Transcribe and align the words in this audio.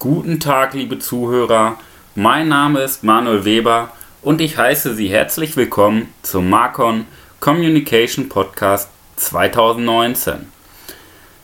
Guten 0.00 0.40
Tag, 0.40 0.74
liebe 0.74 0.98
Zuhörer. 0.98 1.78
Mein 2.16 2.48
Name 2.48 2.80
ist 2.80 3.04
Manuel 3.04 3.44
Weber 3.44 3.92
und 4.20 4.40
ich 4.40 4.58
heiße 4.58 4.96
Sie 4.96 5.06
herzlich 5.06 5.56
willkommen 5.56 6.08
zum 6.22 6.50
Marcon 6.50 7.06
Communication 7.38 8.28
Podcast 8.28 8.90
2019. 9.14 10.46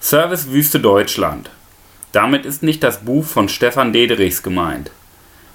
Service 0.01 0.51
Wüste 0.51 0.81
Deutschland. 0.81 1.51
Damit 2.11 2.45
ist 2.45 2.65
nicht 2.65 2.83
das 2.83 3.05
Buch 3.05 3.25
von 3.25 3.49
Stefan 3.49 3.93
Dederichs 3.93 4.43
gemeint. 4.43 4.91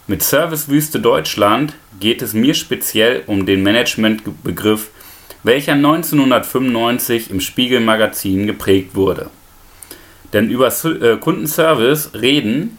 Mit 0.07 0.23
Service 0.23 0.69
Wüste 0.69 1.01
Deutschland 1.01 1.73
geht 1.99 2.21
es 2.21 2.33
mir 2.33 2.53
speziell 2.53 3.23
um 3.27 3.45
den 3.45 3.61
Managementbegriff, 3.63 4.89
welcher 5.43 5.73
1995 5.73 7.29
im 7.29 7.41
Spiegel 7.41 7.81
Magazin 7.81 8.47
geprägt 8.47 8.95
wurde. 8.95 9.29
Denn 10.33 10.49
über 10.49 10.67
äh, 10.67 11.17
Kundenservice 11.17 12.11
reden 12.15 12.77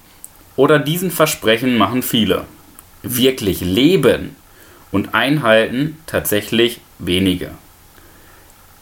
oder 0.56 0.78
diesen 0.78 1.10
Versprechen 1.10 1.78
machen 1.78 2.02
viele. 2.02 2.44
Wirklich 3.02 3.60
leben 3.60 4.36
und 4.90 5.14
einhalten 5.14 5.98
tatsächlich 6.06 6.80
wenige. 6.98 7.50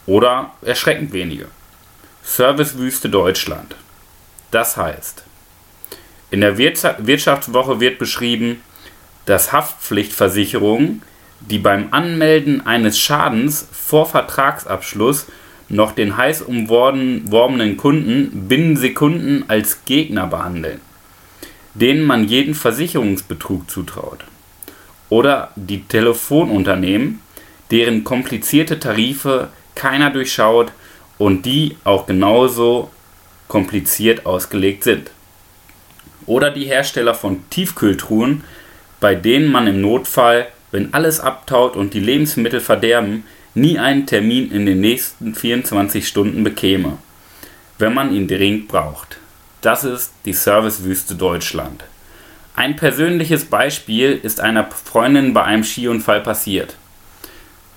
Oder 0.05 0.51
erschreckend 0.61 1.13
wenige. 1.13 1.47
Servicewüste 2.23 3.09
Deutschland. 3.09 3.75
Das 4.51 4.77
heißt, 4.77 5.23
in 6.31 6.41
der 6.41 6.57
Wirtschaftswoche 6.57 7.79
wird 7.79 7.99
beschrieben, 7.99 8.61
dass 9.25 9.51
Haftpflichtversicherungen, 9.51 11.01
die 11.39 11.59
beim 11.59 11.89
Anmelden 11.91 12.65
eines 12.65 12.99
Schadens 12.99 13.67
vor 13.71 14.07
Vertragsabschluss 14.07 15.27
noch 15.73 15.93
den 15.93 16.17
heiß 16.17 16.41
umworbenen 16.41 17.77
Kunden 17.77 18.47
binnen 18.47 18.77
Sekunden 18.77 19.45
als 19.47 19.85
Gegner 19.85 20.27
behandeln, 20.27 20.79
denen 21.73 22.03
man 22.03 22.27
jeden 22.27 22.55
Versicherungsbetrug 22.55 23.69
zutraut. 23.69 24.23
Oder 25.09 25.51
die 25.55 25.83
Telefonunternehmen, 25.83 27.19
deren 27.71 28.03
komplizierte 28.03 28.79
Tarife 28.79 29.49
keiner 29.75 30.09
durchschaut 30.09 30.71
und 31.17 31.45
die 31.45 31.77
auch 31.83 32.05
genauso 32.05 32.91
kompliziert 33.47 34.25
ausgelegt 34.25 34.83
sind. 34.83 35.11
Oder 36.25 36.51
die 36.51 36.65
Hersteller 36.65 37.13
von 37.13 37.47
Tiefkühltruhen, 37.49 38.43
bei 38.99 39.15
denen 39.15 39.51
man 39.51 39.67
im 39.67 39.81
Notfall, 39.81 40.47
wenn 40.71 40.93
alles 40.93 41.19
abtaut 41.19 41.75
und 41.75 41.93
die 41.93 41.99
Lebensmittel 41.99 42.61
verderben, 42.61 43.25
nie 43.55 43.79
einen 43.79 44.05
Termin 44.05 44.51
in 44.51 44.65
den 44.65 44.81
nächsten 44.81 45.35
24 45.35 46.07
Stunden 46.07 46.43
bekäme, 46.43 46.97
wenn 47.77 47.93
man 47.93 48.13
ihn 48.13 48.27
dringend 48.27 48.67
braucht. 48.67 49.17
Das 49.61 49.83
ist 49.83 50.11
die 50.25 50.33
Servicewüste 50.33 51.15
Deutschland. 51.15 51.83
Ein 52.55 52.75
persönliches 52.75 53.45
Beispiel 53.45 54.19
ist 54.21 54.39
einer 54.39 54.69
Freundin 54.69 55.33
bei 55.33 55.43
einem 55.43 55.63
Skiunfall 55.63 56.21
passiert. 56.21 56.75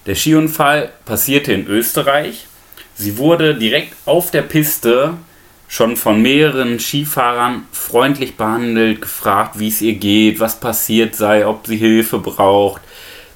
Der 0.06 0.14
Skiunfall 0.14 0.92
passierte 1.04 1.52
in 1.52 1.66
Österreich. 1.66 2.46
Sie 2.94 3.18
wurde 3.18 3.54
direkt 3.54 3.94
auf 4.04 4.30
der 4.30 4.42
Piste 4.42 5.14
schon 5.68 5.96
von 5.96 6.22
mehreren 6.22 6.78
Skifahrern 6.78 7.66
freundlich 7.72 8.36
behandelt, 8.36 9.02
gefragt, 9.02 9.58
wie 9.58 9.68
es 9.68 9.80
ihr 9.80 9.94
geht, 9.94 10.40
was 10.40 10.60
passiert 10.60 11.16
sei, 11.16 11.46
ob 11.46 11.66
sie 11.66 11.76
Hilfe 11.76 12.18
braucht. 12.18 12.82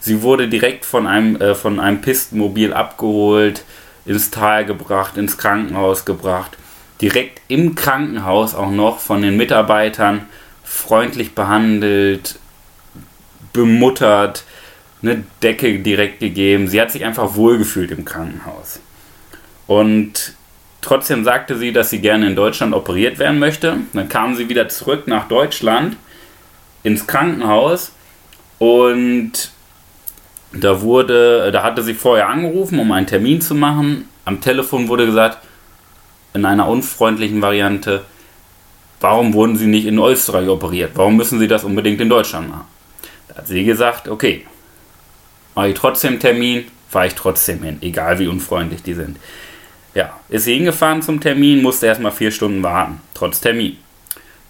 Sie 0.01 0.23
wurde 0.23 0.49
direkt 0.49 0.85
von 0.85 1.07
einem, 1.07 1.37
äh, 1.37 1.55
von 1.55 1.79
einem 1.79 2.01
Pistenmobil 2.01 2.73
abgeholt, 2.73 3.65
ins 4.07 4.31
Tal 4.31 4.65
gebracht, 4.65 5.17
ins 5.17 5.37
Krankenhaus 5.37 6.05
gebracht. 6.05 6.57
Direkt 7.01 7.41
im 7.49 7.75
Krankenhaus 7.75 8.55
auch 8.55 8.71
noch 8.71 8.99
von 8.99 9.23
den 9.23 9.37
Mitarbeitern 9.37 10.27
freundlich 10.65 11.35
behandelt, 11.35 12.39
bemuttert, 13.53 14.45
eine 15.03 15.25
Decke 15.43 15.79
direkt 15.79 16.21
gegeben. 16.21 16.69
Sie 16.69 16.81
hat 16.81 16.91
sich 16.91 17.05
einfach 17.05 17.35
wohlgefühlt 17.35 17.91
im 17.91 18.05
Krankenhaus. 18.05 18.81
Und 19.67 20.35
trotzdem 20.81 21.25
sagte 21.25 21.57
sie, 21.57 21.73
dass 21.73 21.91
sie 21.91 22.01
gerne 22.01 22.27
in 22.27 22.37
Deutschland 22.37 22.75
operiert 22.75 23.19
werden 23.19 23.39
möchte. 23.39 23.79
Dann 23.93 24.09
kam 24.09 24.35
sie 24.35 24.49
wieder 24.49 24.69
zurück 24.69 25.07
nach 25.07 25.29
Deutschland 25.29 25.97
ins 26.83 27.07
Krankenhaus 27.07 27.93
und 28.59 29.53
da 30.53 30.81
wurde, 30.81 31.51
da 31.53 31.63
hatte 31.63 31.83
sie 31.83 31.95
vorher 31.95 32.29
angerufen, 32.29 32.79
um 32.79 32.91
einen 32.93 33.07
Termin 33.07 33.41
zu 33.41 33.55
machen. 33.55 34.09
Am 34.25 34.41
Telefon 34.41 34.89
wurde 34.89 35.07
gesagt, 35.07 35.39
in 36.35 36.45
einer 36.45 36.69
unfreundlichen 36.69 37.43
Variante, 37.43 38.05
warum 39.01 39.33
wurden 39.33 39.57
sie 39.57 39.67
nicht 39.67 39.87
in 39.87 39.99
Österreich 39.99 40.49
operiert? 40.49 40.93
Warum 40.95 41.17
müssen 41.17 41.39
sie 41.39 41.49
das 41.49 41.65
unbedingt 41.65 42.01
in 42.01 42.09
Deutschland 42.09 42.49
machen? 42.49 42.67
Da 43.29 43.37
hat 43.37 43.47
sie 43.47 43.65
gesagt, 43.65 44.09
okay, 44.09 44.47
mache 45.55 45.69
ich 45.69 45.75
trotzdem 45.75 46.19
Termin, 46.19 46.65
fahre 46.89 47.07
ich 47.07 47.15
trotzdem 47.15 47.63
hin, 47.63 47.79
egal 47.81 48.19
wie 48.19 48.27
unfreundlich 48.27 48.83
die 48.83 48.95
sind. 48.95 49.19
Ja, 49.95 50.19
ist 50.29 50.45
sie 50.45 50.55
hingefahren 50.55 51.03
zum 51.03 51.21
Termin, 51.21 51.63
musste 51.63 51.87
erstmal 51.87 52.13
vier 52.13 52.31
Stunden 52.31 52.63
warten, 52.63 53.01
trotz 53.15 53.41
Termin. 53.41 53.77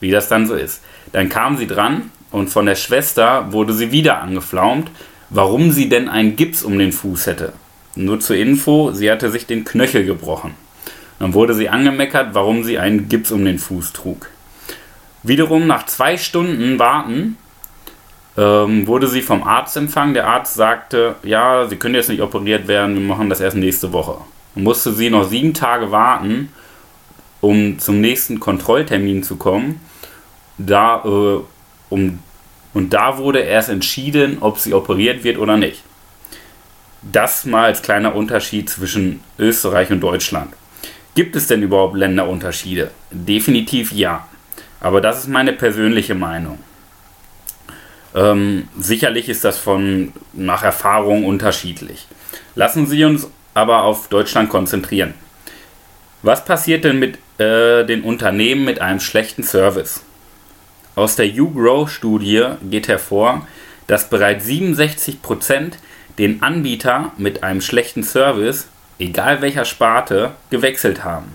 Wie 0.00 0.11
das 0.11 0.28
dann 0.28 0.47
so 0.47 0.55
ist. 0.55 0.82
Dann 1.12 1.28
kam 1.28 1.56
sie 1.56 1.67
dran 1.67 2.11
und 2.31 2.49
von 2.49 2.67
der 2.67 2.75
Schwester 2.75 3.53
wurde 3.53 3.72
sie 3.72 3.93
wieder 3.93 4.21
angeflaumt, 4.21 4.91
warum 5.30 5.70
sie 5.70 5.88
denn 5.88 6.08
einen 6.08 6.36
Gips 6.36 6.62
um 6.62 6.78
den 6.78 6.92
Fuß 6.92 7.26
hätte. 7.26 7.52
Nur 7.94 8.20
zur 8.20 8.36
Info, 8.36 8.92
sie 8.92 9.10
hatte 9.10 9.30
sich 9.30 9.46
den 9.46 9.64
Knöchel 9.64 10.04
gebrochen. 10.04 10.54
Dann 11.18 11.34
wurde 11.34 11.54
sie 11.54 11.68
angemeckert, 11.68 12.34
warum 12.34 12.64
sie 12.64 12.78
einen 12.78 13.08
Gips 13.08 13.30
um 13.30 13.44
den 13.44 13.58
Fuß 13.58 13.92
trug. 13.92 14.28
Wiederum 15.22 15.66
nach 15.66 15.86
zwei 15.86 16.16
Stunden 16.16 16.78
Warten 16.78 17.36
ähm, 18.36 18.86
wurde 18.86 19.06
sie 19.06 19.22
vom 19.22 19.42
Arzt 19.42 19.76
empfangen. 19.76 20.14
Der 20.14 20.28
Arzt 20.28 20.54
sagte, 20.54 21.16
ja, 21.22 21.66
sie 21.69 21.76
können 21.76 21.94
jetzt 21.94 22.08
nicht 22.08 22.22
operiert 22.22 22.69
werden, 22.69 22.94
wir 22.94 23.02
machen 23.02 23.28
das 23.28 23.40
erst 23.40 23.56
nächste 23.56 23.92
Woche. 23.92 24.16
Dann 24.54 24.64
musste 24.64 24.92
sie 24.92 25.10
noch 25.10 25.28
sieben 25.28 25.52
Tage 25.52 25.90
warten, 25.90 26.50
um 27.40 27.78
zum 27.78 28.00
nächsten 28.00 28.40
Kontrolltermin 28.40 29.22
zu 29.22 29.36
kommen. 29.36 29.80
Da, 30.58 31.02
äh, 31.04 31.40
um 31.90 32.19
und 32.72 32.92
da 32.92 33.19
wurde 33.19 33.41
erst 33.41 33.69
entschieden, 33.69 34.38
ob 34.41 34.58
sie 34.58 34.75
operiert 34.75 35.25
wird 35.25 35.38
oder 35.38 35.56
nicht. 35.56 35.82
Das 37.03 37.44
mal 37.44 37.64
als 37.64 37.82
kleiner 37.82 38.14
Unterschied 38.14 38.69
zwischen 38.69 39.20
Österreich 39.38 39.91
und 39.91 40.00
Deutschland. 40.00 40.53
Gibt 41.14 41.34
es 41.34 41.47
denn 41.47 41.62
überhaupt 41.62 41.97
Länderunterschiede? 41.97 42.91
Definitiv 43.10 43.92
ja. 43.92 44.28
Aber 44.81 45.00
das 45.00 45.20
ist 45.20 45.28
meine 45.28 45.53
persönliche 45.53 46.14
Meinung. 46.14 46.58
Ähm, 48.14 48.69
sicherlich 48.78 49.28
ist 49.28 49.44
das 49.44 49.58
von 49.58 50.12
nach 50.32 50.62
Erfahrung 50.62 51.25
unterschiedlich. 51.25 52.06
Lassen 52.54 52.87
Sie 52.87 53.04
uns 53.04 53.28
aber 53.54 53.82
auf 53.84 54.08
Deutschland 54.08 54.48
konzentrieren. 54.48 55.14
Was 56.22 56.44
passiert 56.44 56.84
denn 56.84 56.98
mit 56.98 57.19
äh, 57.38 57.84
den 57.84 58.02
Unternehmen 58.02 58.64
mit 58.64 58.81
einem 58.81 59.00
schlechten 59.00 59.42
Service? 59.42 60.02
Aus 60.94 61.16
der 61.16 61.26
YouGrow-Studie 61.28 62.46
geht 62.68 62.88
hervor, 62.88 63.46
dass 63.86 64.10
bereits 64.10 64.46
67% 64.46 65.72
den 66.18 66.42
Anbieter 66.42 67.12
mit 67.16 67.42
einem 67.42 67.60
schlechten 67.60 68.02
Service, 68.02 68.68
egal 68.98 69.40
welcher 69.40 69.64
Sparte, 69.64 70.32
gewechselt 70.50 71.04
haben. 71.04 71.34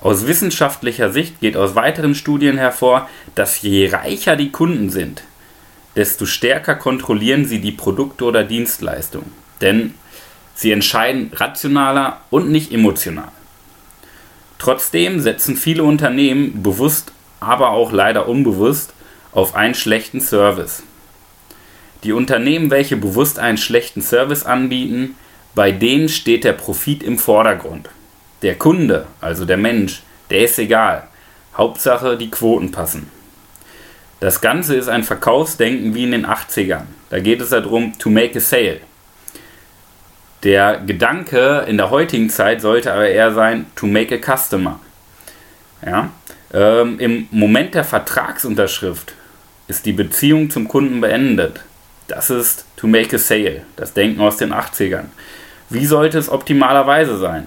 Aus 0.00 0.26
wissenschaftlicher 0.26 1.10
Sicht 1.10 1.40
geht 1.40 1.56
aus 1.56 1.74
weiteren 1.74 2.14
Studien 2.14 2.56
hervor, 2.56 3.08
dass 3.34 3.60
je 3.62 3.90
reicher 3.90 4.36
die 4.36 4.50
Kunden 4.50 4.90
sind, 4.90 5.22
desto 5.94 6.24
stärker 6.24 6.74
kontrollieren 6.74 7.44
sie 7.44 7.60
die 7.60 7.72
Produkte 7.72 8.24
oder 8.24 8.44
Dienstleistungen. 8.44 9.32
Denn 9.60 9.94
sie 10.54 10.72
entscheiden 10.72 11.30
rationaler 11.34 12.20
und 12.30 12.50
nicht 12.50 12.72
emotional. 12.72 13.28
Trotzdem 14.58 15.20
setzen 15.20 15.56
viele 15.56 15.84
Unternehmen 15.84 16.62
bewusst 16.62 17.12
aber 17.40 17.70
auch 17.70 17.92
leider 17.92 18.28
unbewusst 18.28 18.92
auf 19.32 19.54
einen 19.54 19.74
schlechten 19.74 20.20
Service. 20.20 20.82
Die 22.04 22.12
Unternehmen, 22.12 22.70
welche 22.70 22.96
bewusst 22.96 23.38
einen 23.38 23.58
schlechten 23.58 24.02
Service 24.02 24.44
anbieten, 24.44 25.16
bei 25.54 25.72
denen 25.72 26.08
steht 26.08 26.44
der 26.44 26.52
Profit 26.52 27.02
im 27.02 27.18
Vordergrund. 27.18 27.88
Der 28.42 28.54
Kunde, 28.56 29.06
also 29.20 29.44
der 29.44 29.56
Mensch, 29.56 30.02
der 30.30 30.44
ist 30.44 30.58
egal. 30.58 31.08
Hauptsache, 31.56 32.16
die 32.16 32.30
Quoten 32.30 32.70
passen. 32.70 33.10
Das 34.20 34.40
Ganze 34.40 34.76
ist 34.76 34.88
ein 34.88 35.02
Verkaufsdenken 35.02 35.94
wie 35.94 36.04
in 36.04 36.12
den 36.12 36.26
80ern. 36.26 36.84
Da 37.08 37.20
geht 37.20 37.40
es 37.40 37.50
darum, 37.50 37.98
to 37.98 38.10
make 38.10 38.36
a 38.38 38.40
sale. 38.40 38.80
Der 40.42 40.78
Gedanke 40.78 41.64
in 41.68 41.76
der 41.76 41.90
heutigen 41.90 42.30
Zeit 42.30 42.62
sollte 42.62 42.92
aber 42.92 43.08
eher 43.08 43.32
sein, 43.34 43.66
to 43.76 43.86
make 43.86 44.14
a 44.14 44.36
customer. 44.36 44.80
Ja? 45.84 46.10
Ähm, 46.52 46.98
Im 46.98 47.28
Moment 47.30 47.74
der 47.74 47.84
Vertragsunterschrift 47.84 49.14
ist 49.68 49.86
die 49.86 49.92
Beziehung 49.92 50.50
zum 50.50 50.66
Kunden 50.66 51.00
beendet. 51.00 51.60
Das 52.08 52.28
ist 52.28 52.64
to 52.76 52.88
make 52.88 53.14
a 53.14 53.18
sale, 53.18 53.62
das 53.76 53.92
Denken 53.92 54.20
aus 54.20 54.36
den 54.36 54.52
80ern. 54.52 55.06
Wie 55.68 55.86
sollte 55.86 56.18
es 56.18 56.28
optimalerweise 56.28 57.16
sein? 57.18 57.46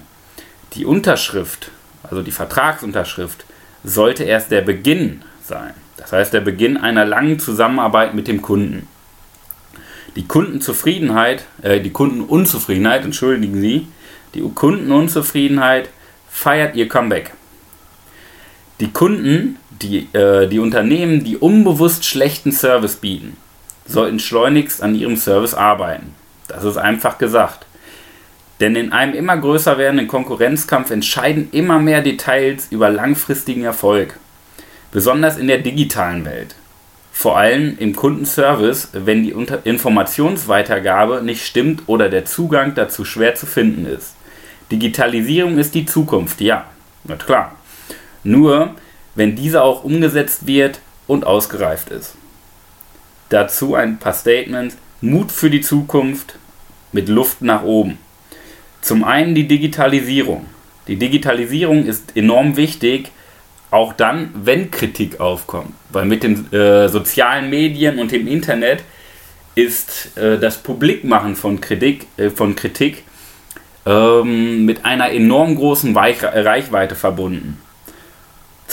Die 0.72 0.86
Unterschrift, 0.86 1.70
also 2.02 2.22
die 2.22 2.30
Vertragsunterschrift, 2.30 3.44
sollte 3.84 4.24
erst 4.24 4.50
der 4.50 4.62
Beginn 4.62 5.22
sein. 5.42 5.74
Das 5.98 6.12
heißt 6.12 6.32
der 6.32 6.40
Beginn 6.40 6.78
einer 6.78 7.04
langen 7.04 7.38
Zusammenarbeit 7.38 8.14
mit 8.14 8.26
dem 8.26 8.40
Kunden. 8.40 8.88
Die 10.16 10.26
Kundenzufriedenheit, 10.26 11.44
äh, 11.62 11.80
die 11.80 11.90
Kundenunzufriedenheit, 11.90 13.04
entschuldigen 13.04 13.60
Sie, 13.60 13.88
die 14.34 14.40
Kundenunzufriedenheit 14.40 15.90
feiert 16.30 16.74
ihr 16.76 16.88
Comeback. 16.88 17.32
Die 18.80 18.90
Kunden, 18.90 19.58
die, 19.70 20.08
äh, 20.12 20.48
die 20.48 20.58
Unternehmen, 20.58 21.22
die 21.22 21.36
unbewusst 21.36 22.04
schlechten 22.04 22.52
Service 22.52 22.96
bieten, 22.96 23.36
sollten 23.86 24.18
schleunigst 24.18 24.82
an 24.82 24.94
ihrem 24.94 25.16
Service 25.16 25.54
arbeiten. 25.54 26.14
Das 26.48 26.64
ist 26.64 26.76
einfach 26.76 27.18
gesagt. 27.18 27.66
Denn 28.60 28.76
in 28.76 28.92
einem 28.92 29.14
immer 29.14 29.36
größer 29.36 29.78
werdenden 29.78 30.08
Konkurrenzkampf 30.08 30.90
entscheiden 30.90 31.48
immer 31.52 31.78
mehr 31.78 32.02
Details 32.02 32.68
über 32.70 32.90
langfristigen 32.90 33.64
Erfolg. 33.64 34.18
Besonders 34.92 35.36
in 35.38 35.48
der 35.48 35.58
digitalen 35.58 36.24
Welt. 36.24 36.54
Vor 37.12 37.36
allem 37.36 37.76
im 37.78 37.94
Kundenservice, 37.94 38.88
wenn 38.92 39.22
die 39.22 39.34
Informationsweitergabe 39.64 41.22
nicht 41.22 41.44
stimmt 41.46 41.82
oder 41.86 42.08
der 42.08 42.24
Zugang 42.24 42.74
dazu 42.74 43.04
schwer 43.04 43.34
zu 43.34 43.46
finden 43.46 43.86
ist. 43.86 44.14
Digitalisierung 44.72 45.58
ist 45.58 45.74
die 45.74 45.86
Zukunft, 45.86 46.40
ja, 46.40 46.64
na 47.04 47.16
klar. 47.16 47.54
Nur, 48.24 48.74
wenn 49.14 49.36
diese 49.36 49.62
auch 49.62 49.84
umgesetzt 49.84 50.46
wird 50.46 50.80
und 51.06 51.26
ausgereift 51.26 51.90
ist. 51.90 52.16
Dazu 53.28 53.74
ein 53.74 53.98
paar 53.98 54.14
Statements. 54.14 54.76
Mut 55.00 55.30
für 55.30 55.50
die 55.50 55.60
Zukunft 55.60 56.38
mit 56.92 57.08
Luft 57.08 57.42
nach 57.42 57.62
oben. 57.62 57.98
Zum 58.80 59.04
einen 59.04 59.34
die 59.34 59.46
Digitalisierung. 59.46 60.46
Die 60.88 60.96
Digitalisierung 60.96 61.86
ist 61.86 62.16
enorm 62.16 62.56
wichtig, 62.56 63.10
auch 63.70 63.92
dann, 63.92 64.30
wenn 64.34 64.70
Kritik 64.70 65.20
aufkommt. 65.20 65.72
Weil 65.90 66.04
mit 66.04 66.22
den 66.22 66.52
äh, 66.52 66.88
sozialen 66.88 67.50
Medien 67.50 67.98
und 67.98 68.12
dem 68.12 68.26
Internet 68.26 68.82
ist 69.54 70.16
äh, 70.16 70.38
das 70.38 70.58
Publikmachen 70.58 71.36
von 71.36 71.60
Kritik, 71.60 72.06
äh, 72.16 72.30
von 72.30 72.54
Kritik 72.54 73.04
ähm, 73.86 74.64
mit 74.64 74.84
einer 74.84 75.10
enorm 75.10 75.56
großen 75.56 75.94
Weich 75.94 76.22
Reichweite 76.22 76.94
verbunden. 76.94 77.60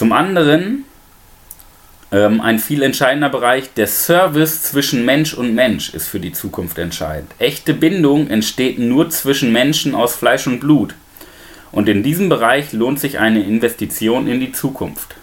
Zum 0.01 0.13
anderen 0.13 0.85
ähm, 2.11 2.41
ein 2.41 2.57
viel 2.57 2.81
entscheidender 2.81 3.29
Bereich, 3.29 3.71
der 3.75 3.85
Service 3.85 4.63
zwischen 4.63 5.05
Mensch 5.05 5.35
und 5.35 5.53
Mensch 5.53 5.93
ist 5.93 6.07
für 6.07 6.19
die 6.19 6.31
Zukunft 6.31 6.79
entscheidend. 6.79 7.31
Echte 7.37 7.75
Bindung 7.75 8.27
entsteht 8.27 8.79
nur 8.79 9.11
zwischen 9.11 9.51
Menschen 9.51 9.93
aus 9.93 10.15
Fleisch 10.15 10.47
und 10.47 10.59
Blut. 10.59 10.95
Und 11.71 11.87
in 11.87 12.01
diesem 12.01 12.29
Bereich 12.29 12.73
lohnt 12.73 12.99
sich 12.99 13.19
eine 13.19 13.43
Investition 13.43 14.25
in 14.25 14.39
die 14.39 14.51
Zukunft. 14.51 15.17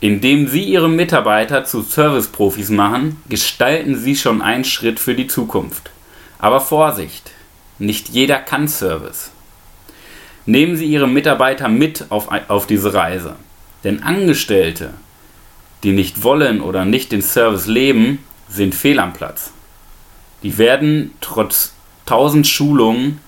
Indem 0.00 0.48
Sie 0.48 0.64
Ihre 0.64 0.88
Mitarbeiter 0.88 1.64
zu 1.64 1.82
Serviceprofis 1.82 2.70
machen, 2.70 3.22
gestalten 3.28 3.94
Sie 3.94 4.16
schon 4.16 4.42
einen 4.42 4.64
Schritt 4.64 4.98
für 4.98 5.14
die 5.14 5.28
Zukunft. 5.28 5.92
Aber 6.40 6.58
Vorsicht, 6.58 7.30
nicht 7.78 8.08
jeder 8.08 8.40
kann 8.40 8.66
Service. 8.66 9.30
Nehmen 10.46 10.76
Sie 10.76 10.86
Ihre 10.86 11.06
Mitarbeiter 11.06 11.68
mit 11.68 12.06
auf, 12.08 12.26
auf 12.48 12.66
diese 12.66 12.92
Reise. 12.92 13.36
Denn 13.84 14.02
Angestellte, 14.02 14.94
die 15.82 15.92
nicht 15.92 16.22
wollen 16.22 16.60
oder 16.60 16.84
nicht 16.84 17.12
den 17.12 17.22
Service 17.22 17.66
leben, 17.66 18.24
sind 18.48 18.74
fehl 18.74 18.98
am 18.98 19.12
Platz. 19.12 19.52
Die 20.42 20.58
werden 20.58 21.14
trotz 21.20 21.74
tausend 22.06 22.46
Schulungen 22.46 23.20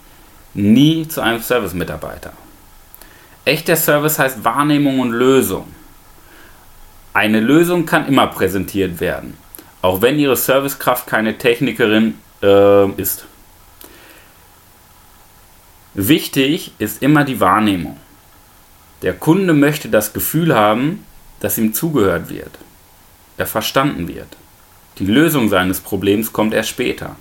nie 0.54 1.06
zu 1.06 1.20
einem 1.20 1.40
Service-Mitarbeiter. 1.40 2.32
Echter 3.44 3.76
Service 3.76 4.18
heißt 4.18 4.44
Wahrnehmung 4.44 5.00
und 5.00 5.12
Lösung. 5.12 5.66
Eine 7.12 7.40
Lösung 7.40 7.86
kann 7.86 8.06
immer 8.06 8.26
präsentiert 8.28 9.00
werden, 9.00 9.36
auch 9.82 10.02
wenn 10.02 10.18
Ihre 10.18 10.36
Servicekraft 10.36 11.06
keine 11.06 11.38
Technikerin 11.38 12.14
äh, 12.42 12.90
ist. 12.92 13.26
Wichtig 15.94 16.72
ist 16.78 17.02
immer 17.02 17.24
die 17.24 17.40
Wahrnehmung. 17.40 17.96
Der 19.02 19.14
Kunde 19.14 19.54
möchte 19.54 19.88
das 19.88 20.12
Gefühl 20.12 20.54
haben, 20.54 21.04
dass 21.40 21.56
ihm 21.56 21.72
zugehört 21.72 22.28
wird, 22.28 22.58
er 23.38 23.46
verstanden 23.46 24.08
wird. 24.08 24.36
Die 24.98 25.06
Lösung 25.06 25.48
seines 25.48 25.80
Problems 25.80 26.32
kommt 26.32 26.52
erst 26.52 26.68
später. 26.68 27.16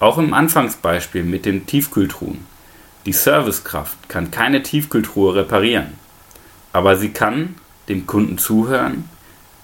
Auch 0.00 0.18
im 0.18 0.34
Anfangsbeispiel 0.34 1.22
mit 1.22 1.46
den 1.46 1.66
Tiefkühltruhen. 1.66 2.44
Die 3.06 3.12
Servicekraft 3.12 4.08
kann 4.08 4.32
keine 4.32 4.64
Tiefkühltruhe 4.64 5.36
reparieren, 5.36 5.92
aber 6.72 6.96
sie 6.96 7.10
kann 7.10 7.54
dem 7.88 8.06
Kunden 8.06 8.36
zuhören, 8.36 9.08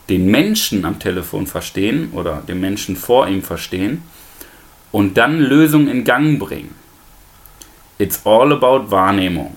den 0.09 0.27
Menschen 0.27 0.85
am 0.85 1.01
Telefon 1.01 1.49
verstehen 1.49 2.13
oder 2.13 2.43
den 2.47 2.61
Menschen 2.61 2.97
vor 2.97 3.27
ihm 3.27 3.43
verstehen 3.43 4.03
und 4.93 5.19
dann 5.19 5.41
Lösungen 5.41 5.89
in 5.89 6.05
Gang 6.05 6.39
bringen. 6.39 6.75
It's 7.99 8.21
all 8.25 8.53
about 8.53 8.91
Wahrnehmung. 8.93 9.57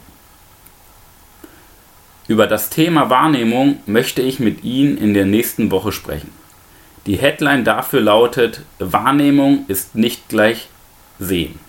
Über 2.27 2.47
das 2.47 2.69
Thema 2.71 3.09
Wahrnehmung 3.09 3.79
möchte 3.85 4.21
ich 4.21 4.39
mit 4.39 4.63
Ihnen 4.63 4.97
in 4.97 5.13
der 5.13 5.25
nächsten 5.25 5.69
Woche 5.69 5.91
sprechen. 5.91 6.31
Die 7.05 7.17
Headline 7.17 7.63
dafür 7.63 8.01
lautet 8.01 8.61
Wahrnehmung 8.79 9.65
ist 9.67 9.93
nicht 9.95 10.27
gleich 10.27 10.69
Sehen. 11.19 11.59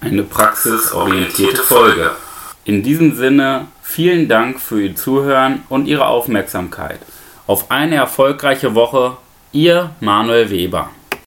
Eine 0.00 0.22
praxisorientierte 0.22 1.62
Folge. 1.62 2.12
In 2.64 2.82
diesem 2.82 3.14
Sinne 3.14 3.68
vielen 3.82 4.26
Dank 4.26 4.58
für 4.58 4.82
Ihr 4.82 4.96
Zuhören 4.96 5.62
und 5.68 5.86
Ihre 5.86 6.06
Aufmerksamkeit. 6.06 6.98
Auf 7.46 7.70
eine 7.70 7.96
erfolgreiche 7.96 8.74
Woche, 8.74 9.18
Ihr 9.52 9.90
Manuel 10.00 10.48
Weber. 10.48 10.90